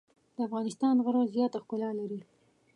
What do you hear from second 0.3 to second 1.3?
د افغانستان غره